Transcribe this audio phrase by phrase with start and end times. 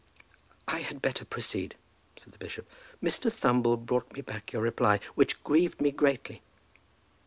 [0.67, 1.75] "I had better proceed,"
[2.17, 2.67] said the bishop.
[3.03, 3.31] "Mr.
[3.31, 6.41] Thumble brought me back your reply, which grieved me greatly."